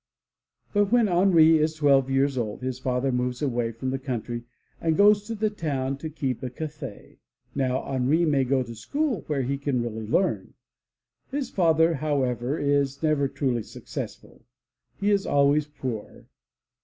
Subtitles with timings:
[0.73, 4.41] But when Henri is twelve years old his father moves away from the country
[4.81, 7.19] and goes to the town to keep a cafe.
[7.53, 10.55] Now 100 THE LATCH KEY Henri may go to school where he can really learn.
[11.29, 14.43] His father, however, is never truly successful.
[14.99, 16.25] He is always poor.